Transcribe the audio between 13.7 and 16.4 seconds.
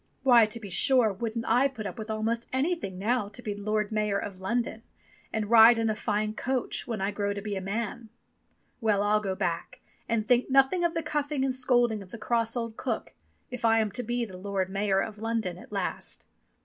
am to be Lord Mayor of London at last."